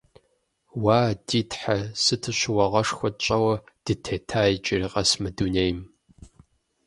[0.83, 5.79] Уа, ди Тхьэ, сыту щыуагъэшхуэ тщӀэуэ дытета иджыри къэс мы дунейм!